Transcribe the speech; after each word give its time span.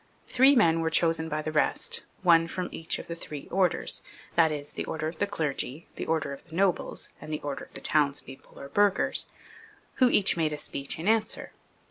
Three 0.27 0.55
men 0.55 0.79
were 0.81 0.89
chosen 0.89 1.29
by 1.29 1.43
the 1.43 1.51
rest, 1.51 2.01
one 2.23 2.47
from 2.47 2.69
each 2.71 2.97
of 2.97 3.05
the 3.05 3.13
three 3.13 3.47
orders, 3.51 4.01
that 4.35 4.51
is, 4.51 4.71
the 4.71 4.83
order 4.85 5.07
of 5.07 5.19
the 5.19 5.27
clergy, 5.27 5.85
the 5.95 6.07
order 6.07 6.33
of 6.33 6.43
the 6.45 6.55
nobles, 6.55 7.09
and 7.21 7.31
the 7.31 7.39
order 7.41 7.65
of 7.65 7.73
the 7.75 7.81
townspeople 7.81 8.59
or 8.59 8.67
burghers, 8.69 9.27
who 9.97 10.09
each 10.09 10.35
made 10.35 10.53
a 10.53 10.57
speech 10.57 10.97
in 10.97 11.07
answer. 11.07 11.51